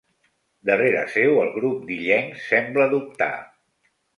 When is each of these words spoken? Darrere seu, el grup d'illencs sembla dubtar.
Darrere 0.69 1.03
seu, 1.17 1.37
el 1.43 1.53
grup 1.59 1.85
d'illencs 1.91 2.49
sembla 2.55 2.89
dubtar. 2.95 3.33